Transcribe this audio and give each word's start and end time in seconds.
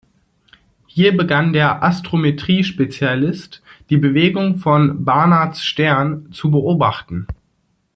Hier 0.87 1.15
begann 1.15 1.53
der 1.53 1.83
Astrometrie-Spezialist, 1.83 3.61
die 3.91 3.97
Bewegung 3.97 4.55
von 4.57 5.05
Barnards 5.05 5.63
Stern 5.63 6.31
zu 6.31 6.49
beobachten. 6.49 7.27